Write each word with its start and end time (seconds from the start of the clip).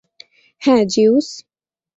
হ্যাঁ, 0.61 0.83
জিউস। 0.85 1.27